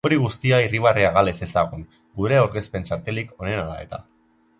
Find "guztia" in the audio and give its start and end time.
0.21-0.59